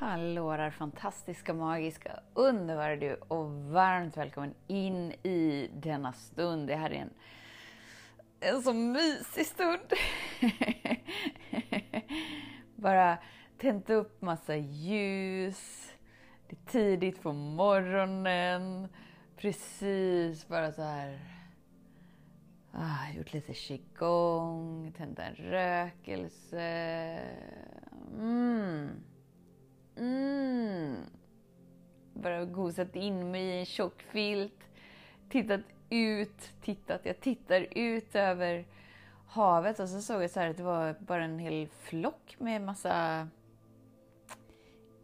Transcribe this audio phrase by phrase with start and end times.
[0.00, 6.68] Hallå där fantastiska, magiska, underbara du och varmt välkommen in i denna stund.
[6.68, 7.10] Det här är en,
[8.40, 9.92] en så mysig stund.
[12.76, 13.18] Bara
[13.60, 15.92] tänt upp massa ljus.
[16.48, 18.88] Det är tidigt på morgonen.
[19.36, 21.20] Precis bara så här.
[22.72, 26.60] Ah, gjort lite qigong, tänt en rökelse.
[28.18, 28.90] Mm.
[29.98, 30.96] Mm.
[32.14, 34.64] Bara gosat in mig i en tjock filt.
[35.28, 37.00] Tittat ut, tittat.
[37.04, 38.66] Jag tittar ut över
[39.28, 43.28] havet och så såg jag så att det var bara en hel flock med massa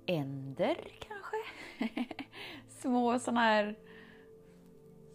[0.07, 1.37] änder kanske?
[2.69, 3.79] Små sådana här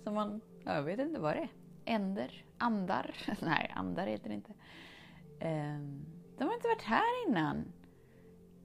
[0.03, 1.49] som man, jag vet inte vad det är.
[1.86, 2.43] Änder?
[2.58, 3.16] Andar?
[3.41, 4.53] Nej, andar heter det inte.
[5.39, 6.05] Ehm,
[6.38, 7.66] de har inte varit här innan.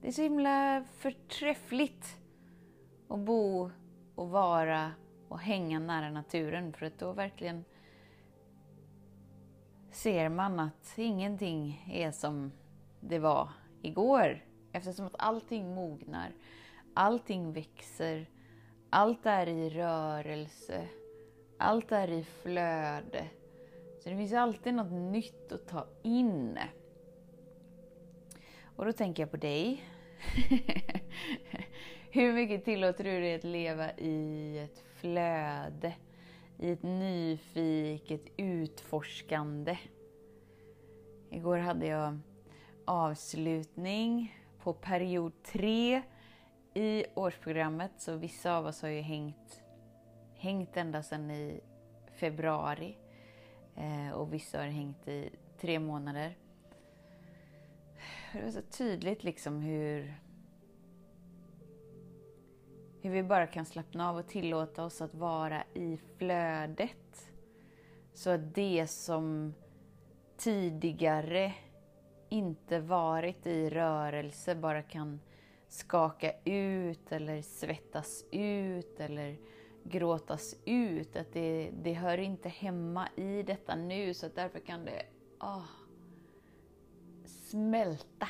[0.05, 2.17] Det är så himla förträffligt
[3.07, 3.71] att bo
[4.15, 4.91] och vara
[5.27, 7.65] och hänga nära naturen för att då verkligen
[9.91, 12.51] ser man att ingenting är som
[12.99, 13.49] det var
[13.81, 14.45] igår.
[14.71, 16.31] Eftersom att allting mognar,
[16.93, 18.29] allting växer,
[18.89, 20.87] allt är i rörelse,
[21.57, 23.27] allt är i flöde.
[24.03, 26.59] Så det finns alltid något nytt att ta in.
[28.75, 29.83] Och då tänker jag på dig.
[32.11, 35.93] Hur mycket tillåter du dig att leva i ett flöde?
[36.59, 39.77] I ett nyfiket utforskande?
[41.31, 42.19] Igår hade jag
[42.85, 46.01] avslutning på period tre
[46.73, 47.91] i årsprogrammet.
[47.97, 49.63] Så vissa av oss har ju hängt,
[50.35, 51.61] hängt ända sedan i
[52.19, 52.97] februari.
[53.75, 55.29] Eh, och vissa har hängt i
[55.61, 56.35] tre månader.
[58.35, 60.13] Det var så tydligt liksom hur,
[63.01, 67.31] hur vi bara kan slappna av och tillåta oss att vara i flödet.
[68.13, 69.53] Så att det som
[70.37, 71.53] tidigare
[72.29, 75.19] inte varit i rörelse bara kan
[75.67, 79.37] skaka ut eller svettas ut eller
[79.83, 81.15] gråtas ut.
[81.15, 85.05] Att det, det hör inte hemma i detta nu så att därför kan det
[85.39, 85.84] oh,
[87.45, 88.27] smälta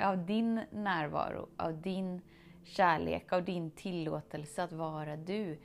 [0.00, 2.20] av din närvaro, av din
[2.64, 5.58] kärlek, av din tillåtelse att vara du.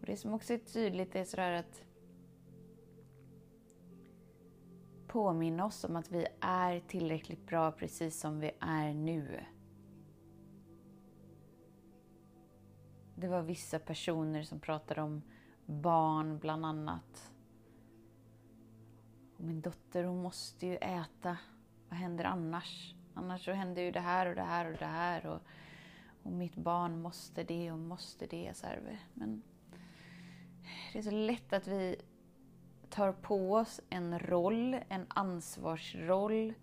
[0.00, 1.84] Och Det som också är tydligt är sådär att
[5.06, 9.44] påminna oss om att vi är tillräckligt bra precis som vi är nu.
[13.16, 15.22] Det var vissa personer som pratade om
[15.66, 17.32] barn bland annat.
[19.36, 21.36] Och min dotter hon måste ju äta.
[21.94, 22.94] Vad händer annars?
[23.14, 25.26] Annars så händer ju det här och det här och det här.
[25.26, 25.40] Och,
[26.22, 28.56] och mitt barn måste det och måste det.
[28.56, 28.98] Så här.
[29.14, 29.42] Men
[30.92, 31.96] det är så lätt att vi
[32.90, 36.54] tar på oss en roll, en ansvarsroll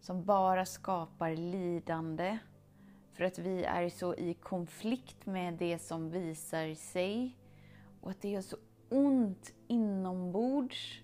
[0.00, 2.38] som bara skapar lidande
[3.12, 7.38] för att vi är så i konflikt med det som visar sig
[8.00, 8.56] och att det gör så
[8.88, 11.00] ont inombords.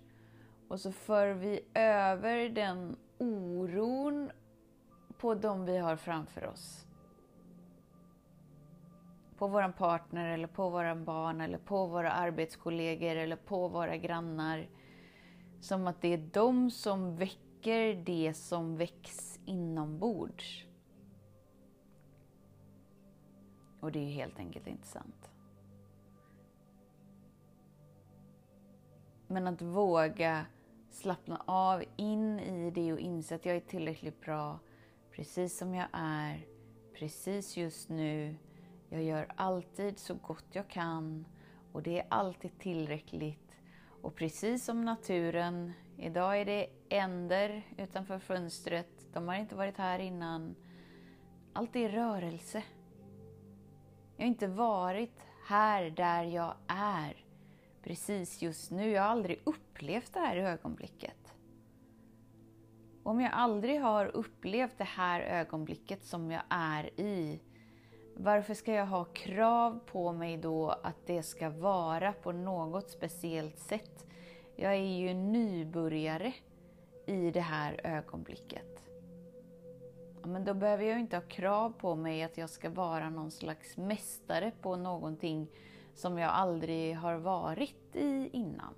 [0.68, 4.30] Och så för vi över den oron
[5.18, 6.86] på de vi har framför oss.
[9.38, 14.68] På vår partner, eller på våra barn, eller på våra arbetskollegor eller på våra grannar.
[15.60, 20.64] Som att det är de som väcker det som väcks inombords.
[23.80, 25.30] Och det är ju helt enkelt inte sant.
[29.26, 30.46] Men att våga
[30.96, 34.58] slappna av in i det och inse att jag är tillräckligt bra
[35.12, 36.46] precis som jag är,
[36.94, 38.36] precis just nu.
[38.88, 41.26] Jag gör alltid så gott jag kan
[41.72, 43.56] och det är alltid tillräckligt.
[44.02, 49.98] Och precis som naturen, idag är det änder utanför fönstret, de har inte varit här
[49.98, 50.54] innan.
[51.52, 52.62] Allt är rörelse.
[54.16, 57.25] Jag har inte varit här där jag är
[57.86, 58.90] precis just nu.
[58.90, 61.34] Jag har aldrig upplevt det här ögonblicket.
[63.02, 67.40] Om jag aldrig har upplevt det här ögonblicket som jag är i,
[68.16, 73.58] varför ska jag ha krav på mig då att det ska vara på något speciellt
[73.58, 74.06] sätt?
[74.56, 76.32] Jag är ju nybörjare
[77.06, 78.88] i det här ögonblicket.
[80.22, 83.76] men då behöver jag inte ha krav på mig att jag ska vara någon slags
[83.76, 85.48] mästare på någonting
[85.96, 88.74] som jag aldrig har varit i innan.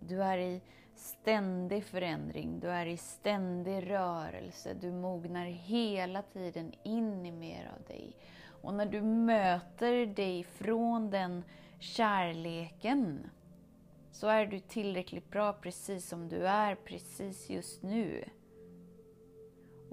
[0.00, 0.60] Du är i
[0.94, 7.82] ständig förändring, du är i ständig rörelse, du mognar hela tiden in i mer av
[7.86, 8.16] dig.
[8.62, 11.44] Och när du möter dig från den
[11.78, 13.30] kärleken
[14.10, 18.24] så är du tillräckligt bra precis som du är precis just nu.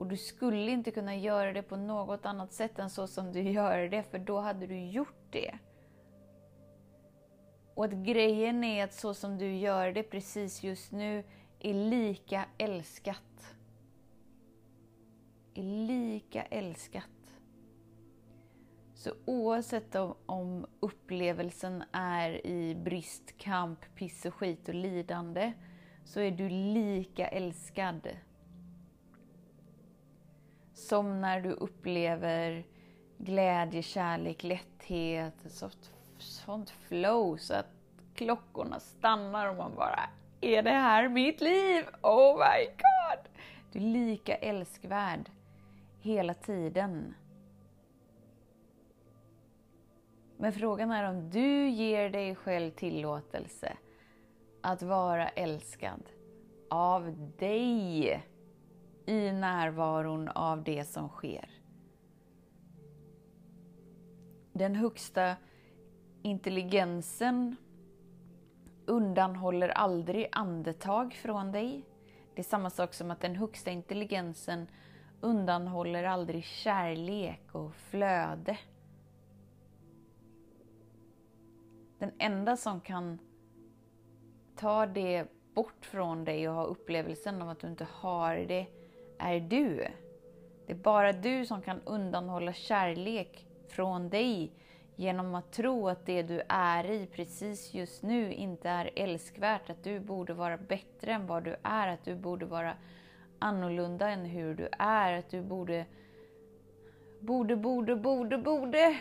[0.01, 3.42] Och du skulle inte kunna göra det på något annat sätt än så som du
[3.42, 5.57] gör det, för då hade du gjort det.
[7.74, 11.24] Och att grejen är att så som du gör det precis just nu
[11.59, 13.56] är lika älskat.
[15.53, 17.38] Är lika älskat.
[18.94, 25.53] Så oavsett om, om upplevelsen är i brist, kamp, piss och skit och lidande,
[26.06, 28.07] så är du lika älskad.
[30.91, 32.63] Som när du upplever
[33.17, 37.73] glädje, kärlek, lätthet, sånt, sånt flow så att
[38.15, 40.09] klockorna stannar och man bara
[40.41, 41.85] Är det här mitt liv?
[42.01, 43.31] Oh my god!
[43.71, 45.29] Du är lika älskvärd
[46.01, 47.13] hela tiden.
[50.38, 53.77] Men frågan är om du ger dig själv tillåtelse
[54.61, 56.03] att vara älskad
[56.69, 58.21] av dig
[59.06, 61.50] i närvaron av det som sker.
[64.53, 65.36] Den högsta
[66.21, 67.56] intelligensen
[68.86, 71.86] undanhåller aldrig andetag från dig.
[72.36, 74.68] Det är samma sak som att den högsta intelligensen
[75.21, 78.57] undanhåller aldrig kärlek och flöde.
[82.00, 83.19] Den enda som kan
[84.56, 88.68] ta det bort från dig och ha upplevelsen av att du inte har det,
[89.21, 89.88] är du.
[90.65, 94.51] Det är bara du som kan undanhålla kärlek från dig
[94.95, 99.83] genom att tro att det du är i precis just nu inte är älskvärt, att
[99.83, 102.73] du borde vara bättre än vad du är, att du borde vara
[103.39, 105.85] annorlunda än hur du är, att du borde,
[107.19, 108.97] borde, borde, borde, borde.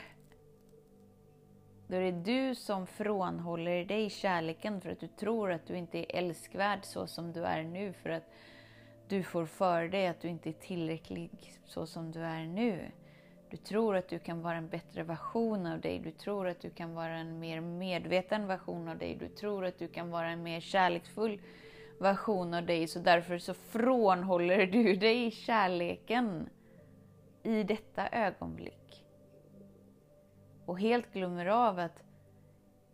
[1.87, 5.99] Då är det du som frånhåller dig kärleken för att du tror att du inte
[5.99, 8.25] är älskvärd så som du är nu, för att
[9.11, 11.31] du får för dig att du inte är tillräcklig
[11.65, 12.91] så som du är nu.
[13.51, 15.99] Du tror att du kan vara en bättre version av dig.
[15.99, 19.17] Du tror att du kan vara en mer medveten version av dig.
[19.17, 21.41] Du tror att du kan vara en mer kärleksfull
[22.01, 22.87] version av dig.
[22.87, 26.49] Så därför så frånhåller du dig kärleken
[27.43, 29.05] i detta ögonblick.
[30.67, 32.03] Och helt glömmer av att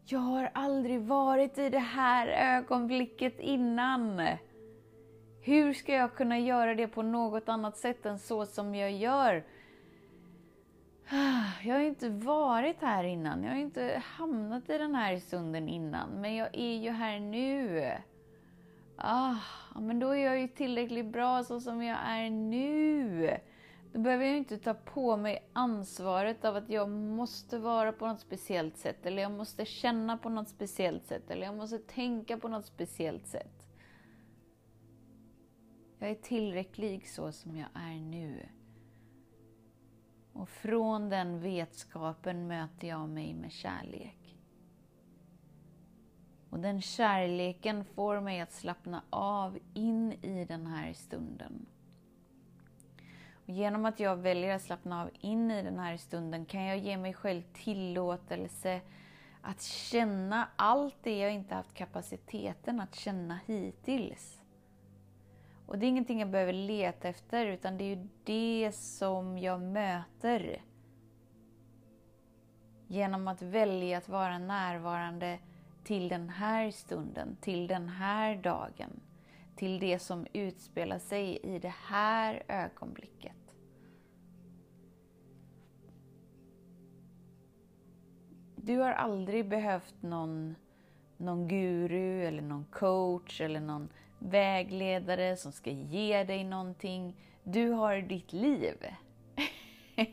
[0.05, 4.23] jag har aldrig varit i det här ögonblicket innan.
[5.47, 9.45] Hur ska jag kunna göra det på något annat sätt än så som jag gör?
[11.65, 16.09] Jag har inte varit här innan, jag har inte hamnat i den här stunden innan,
[16.11, 17.91] men jag är ju här nu.
[18.97, 19.35] Ah,
[19.75, 23.31] men då är jag ju tillräckligt bra så som jag är nu.
[23.93, 28.21] Då behöver jag inte ta på mig ansvaret av att jag måste vara på något
[28.21, 32.49] speciellt sätt, eller jag måste känna på något speciellt sätt, eller jag måste tänka på
[32.49, 33.56] något speciellt sätt.
[36.07, 38.49] Jag är tillräcklig så som jag är nu.
[40.33, 44.39] Och från den vetskapen möter jag mig med kärlek.
[46.51, 51.67] Och den kärleken får mig att slappna av in i den här stunden.
[53.33, 56.79] Och genom att jag väljer att slappna av in i den här stunden kan jag
[56.79, 58.81] ge mig själv tillåtelse
[59.43, 64.41] att känna allt det jag inte haft kapaciteten att känna hittills.
[65.67, 69.61] Och det är ingenting jag behöver leta efter, utan det är ju det som jag
[69.61, 70.63] möter.
[72.87, 75.39] Genom att välja att vara närvarande
[75.85, 79.01] till den här stunden, till den här dagen,
[79.57, 83.33] till det som utspelar sig i det här ögonblicket.
[88.57, 90.55] Du har aldrig behövt någon,
[91.17, 93.89] någon guru eller någon coach eller någon
[94.31, 97.17] vägledare som ska ge dig någonting.
[97.43, 98.75] Du har ditt liv.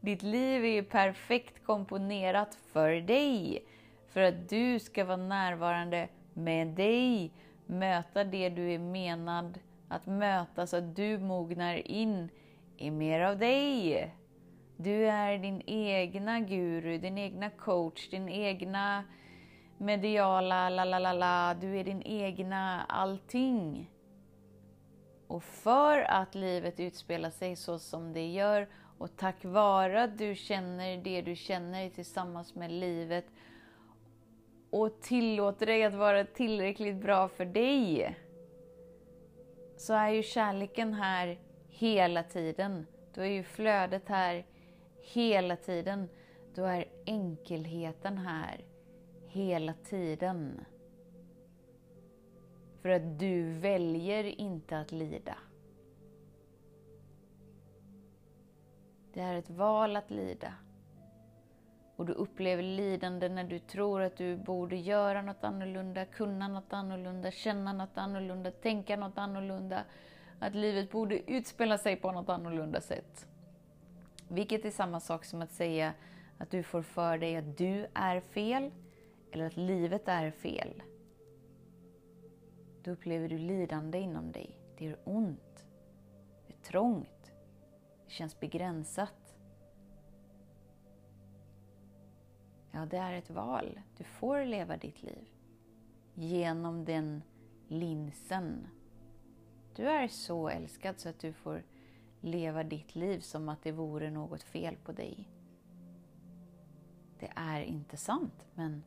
[0.00, 3.64] ditt liv är ju perfekt komponerat för dig.
[4.08, 7.32] För att du ska vara närvarande med dig,
[7.66, 12.28] möta det du är menad att möta så att du mognar in
[12.76, 14.14] i mer av dig.
[14.76, 19.04] Du är din egna guru, din egna coach, din egna
[19.78, 21.54] mediala la la la la.
[21.54, 23.90] Du är din egna allting.
[25.26, 28.68] Och för att livet utspelar sig så som det gör
[28.98, 33.24] och tack vare att du känner det du känner tillsammans med livet
[34.70, 38.16] och tillåter dig att vara tillräckligt bra för dig
[39.76, 42.86] så är ju kärleken här hela tiden.
[43.14, 44.46] Då är ju flödet här
[45.02, 46.08] hela tiden.
[46.54, 48.67] Då är enkelheten här
[49.38, 50.64] hela tiden.
[52.82, 55.38] För att du väljer inte att lida.
[59.12, 60.54] Det är ett val att lida.
[61.96, 66.72] Och du upplever lidande när du tror att du borde göra något annorlunda, kunna något
[66.72, 69.84] annorlunda, känna något annorlunda, tänka något annorlunda.
[70.38, 73.26] Att livet borde utspela sig på något annorlunda sätt.
[74.28, 75.92] Vilket är samma sak som att säga
[76.38, 78.70] att du får för dig att du är fel,
[79.32, 80.82] eller att livet är fel.
[82.82, 84.60] Då upplever du lidande inom dig.
[84.78, 85.66] Det gör ont.
[86.46, 87.32] Det är trångt.
[88.04, 89.34] Det känns begränsat.
[92.70, 93.80] Ja, det är ett val.
[93.96, 95.28] Du får leva ditt liv
[96.14, 97.22] genom den
[97.68, 98.66] linsen.
[99.74, 101.62] Du är så älskad så att du får
[102.20, 105.28] leva ditt liv som att det vore något fel på dig.
[107.18, 108.84] Det är inte sant, men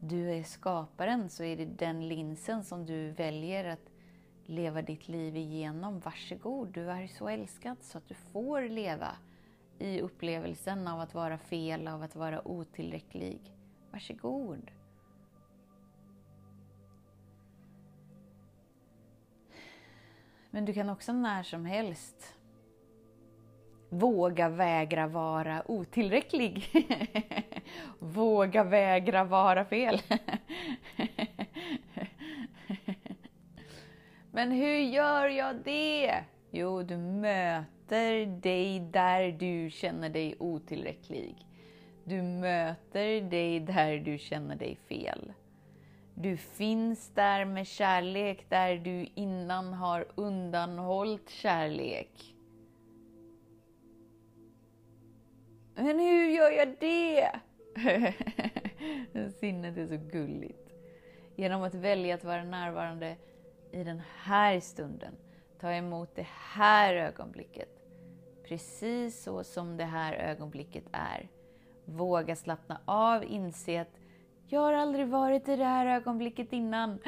[0.00, 3.90] du är skaparen så är det den linsen som du väljer att
[4.44, 6.00] leva ditt liv igenom.
[6.00, 9.16] Varsågod, du är så älskad så att du får leva
[9.78, 13.40] i upplevelsen av att vara fel, av att vara otillräcklig.
[13.90, 14.70] Varsågod.
[20.50, 22.36] Men du kan också när som helst
[23.90, 26.70] våga vägra vara otillräcklig.
[27.98, 30.00] våga vägra vara fel.
[34.30, 36.24] Men hur gör jag det?
[36.50, 41.46] Jo, du möter dig där du känner dig otillräcklig.
[42.04, 45.32] Du möter dig där du känner dig fel.
[46.14, 52.29] Du finns där med kärlek där du innan har undanhållit kärlek.
[55.74, 57.30] Men hur gör jag det?
[59.40, 60.72] Sinnet är så gulligt.
[61.36, 63.16] Genom att välja att vara närvarande
[63.72, 65.14] i den här stunden.
[65.60, 67.68] Ta emot det här ögonblicket.
[68.48, 71.28] Precis så som det här ögonblicket är.
[71.84, 74.00] Våga slappna av, inse att
[74.46, 76.90] jag har aldrig varit i det här ögonblicket innan.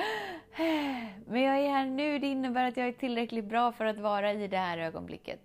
[1.26, 4.32] Men jag är här nu, det innebär att jag är tillräckligt bra för att vara
[4.32, 5.40] i det här ögonblicket.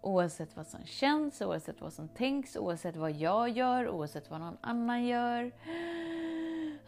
[0.00, 4.56] Oavsett vad som känns, oavsett vad som tänks, oavsett vad jag gör, oavsett vad någon
[4.60, 5.52] annan gör.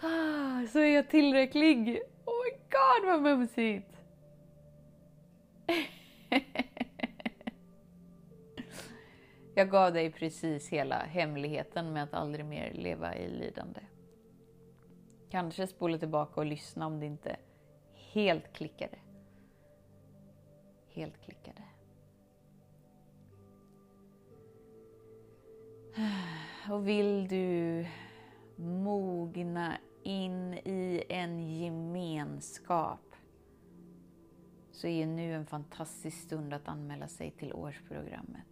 [0.01, 2.03] Ah, så är jag tillräcklig.
[2.25, 3.97] Oh my god vad mumsigt!
[9.55, 13.81] Jag gav dig precis hela hemligheten med att aldrig mer leva i lidande.
[15.31, 17.37] Kanske spola tillbaka och lyssna om det inte
[17.95, 18.99] helt klickade.
[20.89, 21.63] Helt klickade.
[26.71, 27.87] Och vill du
[28.57, 33.15] mogna in i en gemenskap
[34.71, 38.47] så är nu en fantastisk stund att anmäla sig till årsprogrammet.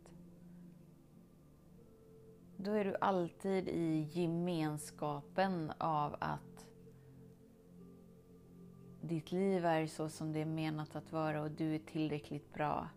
[2.56, 6.66] Då är du alltid i gemenskapen av att
[9.00, 12.88] ditt liv är så som det är menat att vara och du är tillräckligt bra.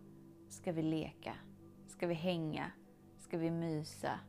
[0.48, 1.34] Ska vi leka?
[1.86, 2.70] Ska vi hänga?
[3.18, 4.20] Ska vi mysa?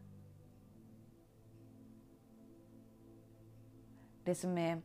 [4.26, 4.82] Det som är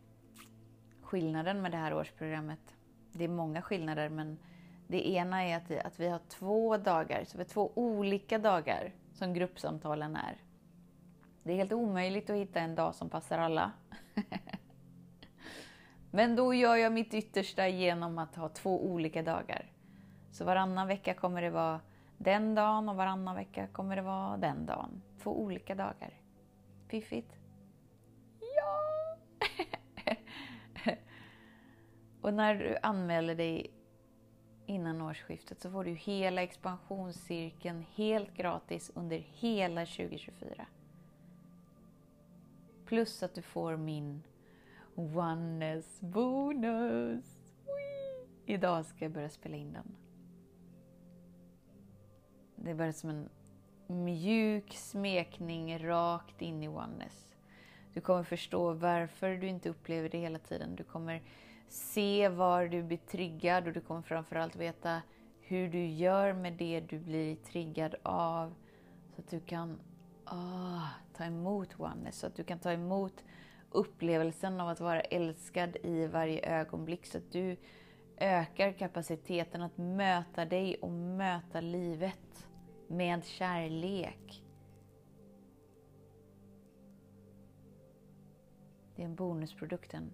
[1.03, 2.77] skillnaden med det här årsprogrammet,
[3.13, 4.39] det är många skillnader men
[4.89, 8.39] det ena är att vi, att vi har två dagar, så vi har två olika
[8.39, 10.37] dagar som gruppsamtalen är.
[11.43, 13.73] Det är helt omöjligt att hitta en dag som passar alla.
[16.11, 19.73] Men då gör jag mitt yttersta genom att ha två olika dagar.
[20.31, 21.81] Så varannan vecka kommer det vara
[22.19, 25.03] den dagen och varannan vecka kommer det vara den dagen.
[25.23, 26.15] Två olika dagar.
[26.89, 27.33] Fiffigt?
[28.57, 28.90] Ja!
[32.21, 33.71] Och när du anmäler dig
[34.67, 40.67] innan årsskiftet så får du hela expansionscirkeln helt gratis under hela 2024.
[42.85, 44.23] Plus att du får min
[44.95, 47.55] Oneness bonus!
[48.47, 49.97] Idag ska jag börja spela in den.
[52.57, 53.29] Det är bara som en
[54.05, 57.29] mjuk smekning rakt in i oneness.
[57.95, 60.77] Du kommer förstå varför du inte upplever det hela tiden.
[60.77, 61.23] Du kommer
[61.71, 65.03] se var du blir triggad och du kommer framförallt veta
[65.41, 68.55] hur du gör med det du blir triggad av.
[69.15, 69.81] Så att du kan
[70.27, 73.25] oh, ta emot oneness, så att du kan ta emot
[73.71, 77.07] upplevelsen av att vara älskad i varje ögonblick.
[77.07, 77.57] Så att du
[78.17, 82.49] ökar kapaciteten att möta dig och möta livet
[82.89, 84.45] med kärlek.
[88.97, 90.11] Det är en bonusprodukten.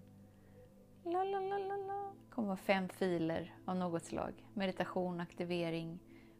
[1.11, 2.13] La, la, la, la, la.
[2.25, 4.45] Det kommer vara fem filer av något slag.
[4.53, 5.99] Meditation, aktivering,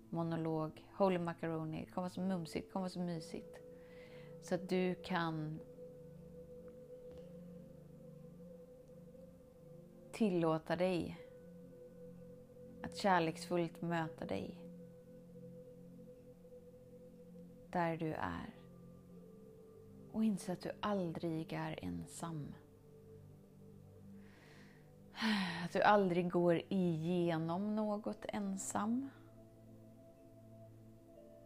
[0.09, 1.85] monolog, holy macaroni.
[1.85, 3.57] Det kommer vara så mumsigt, det kommer vara så mysigt.
[4.41, 5.59] Så att du kan
[10.11, 11.17] tillåta dig
[12.83, 14.63] att kärleksfullt möta dig
[17.71, 18.55] där du är
[20.11, 22.53] och inse att du aldrig är ensam.
[25.65, 29.09] Att du aldrig går igenom något ensam.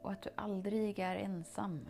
[0.01, 1.89] Och att du aldrig är ensam.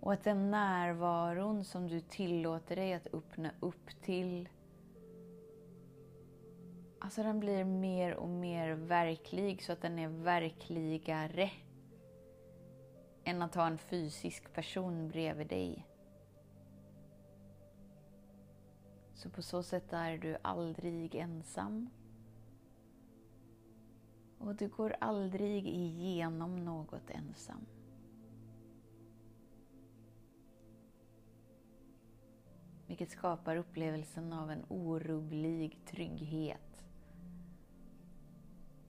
[0.00, 4.48] Och att den närvaron som du tillåter dig att öppna upp till
[6.98, 11.50] Alltså den blir mer och mer verklig så att den är verkligare
[13.24, 15.86] än att ha en fysisk person bredvid dig.
[19.16, 21.90] Så på så sätt är du aldrig ensam.
[24.38, 27.66] Och du går aldrig igenom något ensam.
[32.86, 36.84] Vilket skapar upplevelsen av en orubblig trygghet.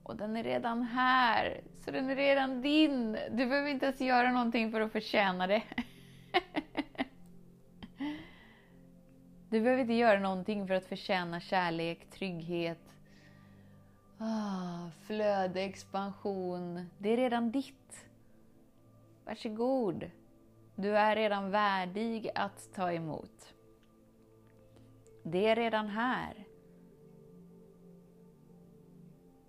[0.04, 3.18] Och den är redan här, så den är redan din.
[3.32, 5.64] Du behöver inte ens göra någonting för att förtjäna det.
[9.58, 12.96] Du behöver inte göra någonting för att förtjäna kärlek, trygghet,
[14.18, 16.90] ah, flöde, expansion.
[16.98, 18.06] Det är redan ditt.
[19.26, 20.12] Varsågod.
[20.76, 23.54] Du är redan värdig att ta emot.
[25.24, 26.48] Det är redan här.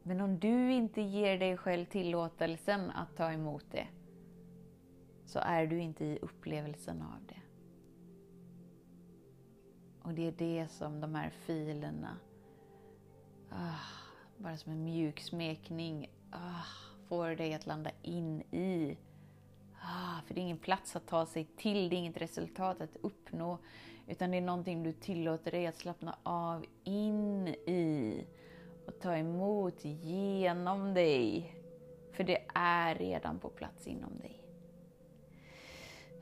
[0.03, 3.87] Men om du inte ger dig själv tillåtelsen att ta emot det,
[5.27, 7.48] så är du inte i upplevelsen av det.
[10.09, 12.16] Och det är det som de här filerna,
[13.51, 13.81] ah,
[14.37, 16.64] bara som en mjuk smekning, ah,
[17.09, 18.99] får dig att landa in i.
[19.75, 22.97] Ah, för det är ingen plats att ta sig till, det är inget resultat att
[23.01, 23.59] uppnå,
[24.07, 28.25] utan det är någonting du tillåter dig att slappna av in i
[28.87, 31.55] och ta emot genom dig.
[32.12, 34.38] För det är redan på plats inom dig.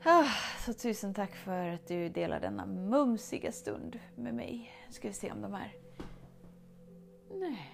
[0.03, 0.31] Ah,
[0.65, 4.71] så tusen tack för att du delar denna mumsiga stund med mig.
[4.87, 5.75] Nu ska vi se om de här...
[7.31, 7.73] Nej.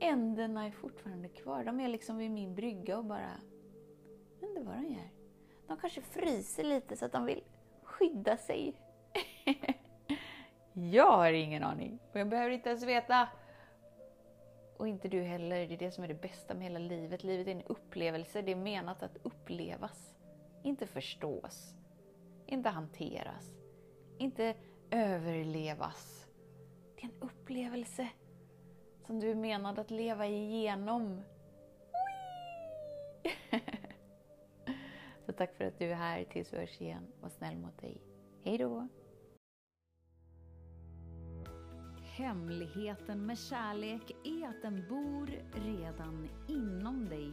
[0.00, 1.64] Änderna är fortfarande kvar.
[1.64, 3.30] De är liksom vid min brygga och bara...
[4.40, 5.10] Jag vet inte vad de gör.
[5.66, 7.42] De kanske fryser lite så att de vill
[7.82, 8.74] skydda sig.
[10.72, 13.28] jag har ingen aning och jag behöver inte ens veta.
[14.76, 15.66] Och inte du heller.
[15.66, 17.24] Det är det som är det bästa med hela livet.
[17.24, 18.42] Livet är en upplevelse.
[18.42, 20.14] Det är menat att upplevas.
[20.62, 21.74] Inte förstås.
[22.46, 23.52] Inte hanteras.
[24.18, 24.54] Inte
[24.90, 26.26] överlevas.
[26.94, 28.08] Det är en upplevelse
[29.06, 31.22] som du är menad att leva igenom.
[35.26, 36.24] Så tack för att du är här.
[36.24, 37.06] Tills vi hörs igen.
[37.20, 38.00] Var snäll mot dig.
[38.44, 38.88] Hej då!
[42.02, 47.32] Hemligheten med kärlek är att den bor redan inom dig.